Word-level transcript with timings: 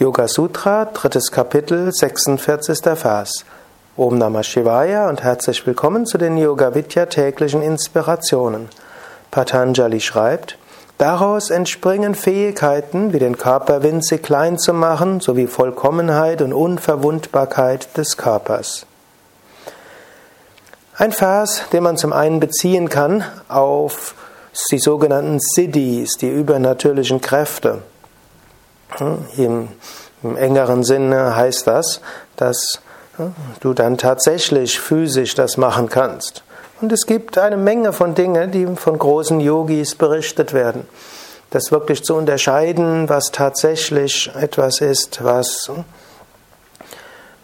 Yoga 0.00 0.26
Sutra, 0.26 0.86
drittes 0.86 1.30
Kapitel, 1.30 1.92
46. 1.92 2.80
Vers. 2.96 3.44
Om 3.96 4.18
Namah 4.18 4.42
Shivaya 4.42 5.08
und 5.08 5.22
herzlich 5.22 5.64
willkommen 5.68 6.04
zu 6.04 6.18
den 6.18 6.36
Yoga 6.36 6.74
Vidya 6.74 7.06
täglichen 7.06 7.62
Inspirationen. 7.62 8.70
Patanjali 9.30 10.00
schreibt, 10.00 10.58
daraus 10.98 11.50
entspringen 11.50 12.16
Fähigkeiten, 12.16 13.12
wie 13.12 13.20
den 13.20 13.38
Körper 13.38 13.84
winzig 13.84 14.24
klein 14.24 14.58
zu 14.58 14.72
machen, 14.72 15.20
sowie 15.20 15.46
Vollkommenheit 15.46 16.42
und 16.42 16.52
Unverwundbarkeit 16.52 17.96
des 17.96 18.16
Körpers. 18.16 18.86
Ein 20.98 21.12
Vers, 21.12 21.62
den 21.72 21.84
man 21.84 21.96
zum 21.96 22.12
einen 22.12 22.40
beziehen 22.40 22.88
kann 22.88 23.22
auf 23.46 24.16
die 24.72 24.80
sogenannten 24.80 25.38
Siddhis, 25.38 26.16
die 26.16 26.30
übernatürlichen 26.30 27.20
Kräfte. 27.20 27.82
Im, 29.36 29.68
Im, 30.22 30.36
engeren 30.36 30.84
Sinne 30.84 31.36
heißt 31.36 31.66
das, 31.66 32.00
dass 32.36 32.80
du 33.60 33.74
dann 33.74 33.98
tatsächlich 33.98 34.80
physisch 34.80 35.34
das 35.34 35.56
machen 35.56 35.88
kannst. 35.88 36.42
Und 36.80 36.92
es 36.92 37.06
gibt 37.06 37.38
eine 37.38 37.56
Menge 37.56 37.92
von 37.92 38.14
Dingen, 38.14 38.50
die 38.50 38.66
von 38.76 38.98
großen 38.98 39.40
Yogis 39.40 39.94
berichtet 39.94 40.52
werden. 40.52 40.86
Das 41.50 41.70
wirklich 41.70 42.02
zu 42.02 42.14
unterscheiden, 42.14 43.08
was 43.08 43.30
tatsächlich 43.30 44.30
etwas 44.34 44.80
ist, 44.80 45.22
was, 45.22 45.70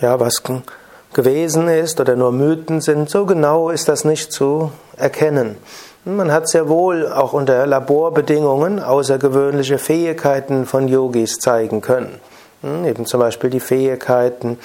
ja, 0.00 0.20
was 0.20 0.42
gewesen 1.14 1.68
ist 1.68 2.00
oder 2.00 2.16
nur 2.16 2.32
Mythen 2.32 2.80
sind, 2.80 3.08
so 3.08 3.24
genau 3.24 3.70
ist 3.70 3.88
das 3.88 4.04
nicht 4.04 4.32
zu 4.32 4.72
erkennen. 4.96 5.56
Man 6.04 6.30
hat 6.30 6.48
sehr 6.48 6.68
wohl 6.68 7.10
auch 7.10 7.32
unter 7.32 7.66
Laborbedingungen 7.66 8.78
außergewöhnliche 8.78 9.78
Fähigkeiten 9.78 10.66
von 10.66 10.86
Yogis 10.86 11.38
zeigen 11.38 11.80
können. 11.80 12.20
Hm, 12.60 12.84
eben 12.84 13.06
zum 13.06 13.20
Beispiel 13.20 13.48
die 13.48 13.60
Fähigkeiten, 13.60 14.58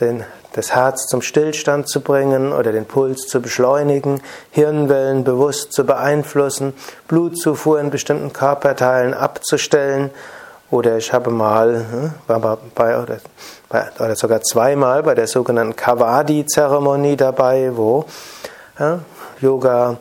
den, 0.00 0.22
das 0.52 0.74
Herz 0.74 1.06
zum 1.08 1.22
Stillstand 1.22 1.88
zu 1.88 2.00
bringen 2.00 2.52
oder 2.52 2.70
den 2.70 2.84
Puls 2.84 3.26
zu 3.26 3.40
beschleunigen, 3.40 4.20
Hirnwellen 4.52 5.24
bewusst 5.24 5.72
zu 5.72 5.84
beeinflussen, 5.84 6.72
Blutzufuhr 7.08 7.80
in 7.80 7.90
bestimmten 7.90 8.32
Körperteilen 8.32 9.12
abzustellen. 9.12 10.10
Oder 10.70 10.96
ich 10.96 11.12
habe 11.12 11.30
mal, 11.30 11.86
hm, 11.90 12.14
war 12.26 12.58
bei, 12.74 13.00
oder, 13.00 13.18
oder 13.98 14.16
sogar 14.16 14.42
zweimal 14.42 15.02
bei 15.02 15.14
der 15.14 15.28
sogenannten 15.28 15.76
Kavadi-Zeremonie 15.76 17.16
dabei, 17.16 17.76
wo 17.76 18.04
ja, 18.78 19.00
Yoga 19.40 19.96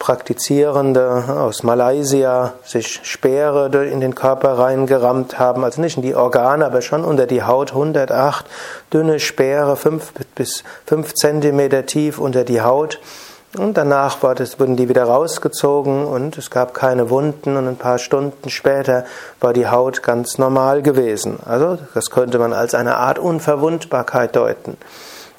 Praktizierende 0.00 1.24
aus 1.28 1.62
Malaysia 1.62 2.54
sich 2.64 3.00
Speere 3.02 3.66
in 3.84 4.00
den 4.00 4.14
Körper 4.14 4.58
reingerammt 4.58 5.38
haben, 5.38 5.62
also 5.62 5.82
nicht 5.82 5.98
in 5.98 6.02
die 6.02 6.14
Organe, 6.14 6.64
aber 6.64 6.80
schon 6.80 7.04
unter 7.04 7.26
die 7.26 7.42
Haut, 7.42 7.72
108 7.72 8.46
dünne 8.94 9.20
Speere, 9.20 9.76
5 9.76 10.12
bis 10.34 10.64
5 10.86 11.12
Zentimeter 11.12 11.84
tief 11.84 12.18
unter 12.18 12.44
die 12.44 12.62
Haut. 12.62 12.98
Und 13.56 13.76
danach 13.76 14.22
wurden 14.22 14.76
die 14.76 14.88
wieder 14.88 15.04
rausgezogen 15.04 16.04
und 16.04 16.38
es 16.38 16.50
gab 16.50 16.72
keine 16.72 17.10
Wunden 17.10 17.56
und 17.56 17.66
ein 17.66 17.76
paar 17.76 17.98
Stunden 17.98 18.48
später 18.48 19.04
war 19.40 19.52
die 19.52 19.66
Haut 19.66 20.04
ganz 20.04 20.38
normal 20.38 20.82
gewesen. 20.82 21.38
Also 21.44 21.76
das 21.94 22.10
könnte 22.10 22.38
man 22.38 22.52
als 22.52 22.74
eine 22.74 22.96
Art 22.96 23.18
Unverwundbarkeit 23.18 24.36
deuten. 24.36 24.76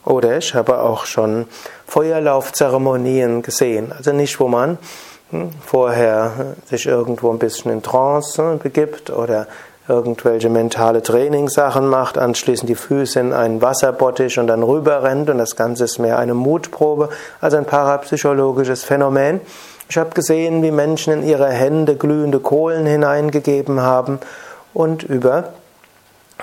Oder 0.04 0.38
ich 0.38 0.54
habe 0.56 0.82
auch 0.82 1.06
schon 1.06 1.48
Feuerlaufzeremonien 1.88 3.44
gesehen. 3.44 3.94
Also 3.96 4.12
nicht, 4.12 4.42
wo 4.42 4.50
man 4.50 4.78
hm, 5.30 5.52
vorher 5.66 6.56
sich 6.66 6.88
irgendwo 6.88 7.32
ein 7.32 7.40
bisschen 7.40 7.72
in 7.72 7.82
Trance 7.82 8.60
begibt 8.62 9.10
oder 9.10 9.48
irgendwelche 9.88 10.50
mentale 10.50 11.02
Trainingssachen 11.02 11.88
macht, 11.88 12.18
anschließend 12.18 12.70
die 12.70 12.76
Füße 12.76 13.20
in 13.20 13.34
einen 13.34 13.62
Wasserbottich 13.62 14.40
und 14.40 14.48
dann 14.48 14.64
rüber 14.64 15.04
rennt 15.04 15.30
und 15.30 15.38
das 15.38 15.56
Ganze 15.56 15.86
ist 15.86 16.00
mehr 16.00 16.20
eine 16.20 16.34
Mutprobe, 16.34 17.10
also 17.40 17.58
ein 17.58 17.66
parapsychologisches 17.66 18.84
Phänomen. 18.84 19.42
Ich 19.90 19.98
habe 19.98 20.12
gesehen, 20.12 20.64
wie 20.64 20.72
Menschen 20.72 21.14
in 21.14 21.24
ihre 21.24 21.50
Hände 21.50 21.96
glühende 21.96 22.40
Kohlen 22.40 22.86
hineingegeben 22.86 23.82
haben 23.82 24.20
und 24.74 25.04
über 25.04 25.54